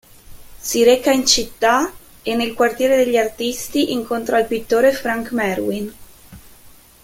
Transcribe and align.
Si 0.59 0.83
reca 0.83 1.11
in 1.11 1.27
città 1.27 1.93
e, 2.23 2.33
nel 2.33 2.55
quartiere 2.55 2.95
degli 2.97 3.17
artisti, 3.17 3.91
incontra 3.91 4.39
il 4.39 4.47
pittore 4.47 4.93
Frank 4.93 5.31
Merwin. 5.31 5.93